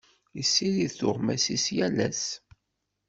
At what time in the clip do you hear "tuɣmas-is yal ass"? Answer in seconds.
0.99-2.25